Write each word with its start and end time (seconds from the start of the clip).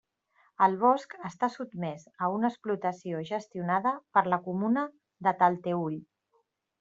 El 0.67 0.75
bosc 0.83 1.11
està 1.27 1.49
sotmès 1.55 2.07
a 2.27 2.31
una 2.37 2.49
explotació 2.53 3.21
gestionada 3.31 3.91
per 4.19 4.25
la 4.35 4.41
comuna 4.47 4.87
de 5.29 5.35
Talteüll. 5.43 5.99